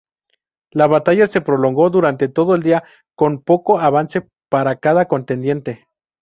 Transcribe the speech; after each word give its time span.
La 0.71 0.87
batalla 0.87 1.27
se 1.27 1.41
prolongó 1.41 1.91
durante 1.91 2.27
todo 2.27 2.55
el 2.55 2.63
día 2.63 2.83
con 3.13 3.43
poco 3.43 3.79
avance 3.79 4.27
para 4.49 4.77
cada 4.79 5.05
contendiente. 5.07 5.85